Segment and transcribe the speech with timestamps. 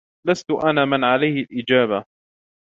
[0.27, 2.05] لست أنا من عليه الإجابة.